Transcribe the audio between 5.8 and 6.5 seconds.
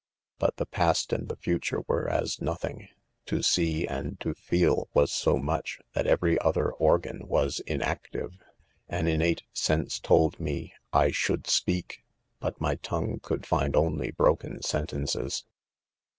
that every